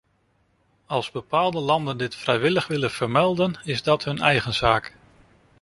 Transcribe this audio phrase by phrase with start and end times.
[0.85, 4.95] Als bepaalde landen dit vrijwillig willen vermelden, is dat hun eigen zaak.